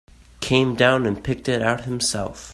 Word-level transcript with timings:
Came 0.39 0.73
down 0.73 1.05
and 1.05 1.23
picked 1.23 1.47
it 1.47 1.61
out 1.61 1.81
himself. 1.81 2.49